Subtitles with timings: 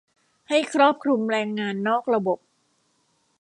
[0.49, 2.39] ให้ครอบคลุมแรงงานนอกระบบ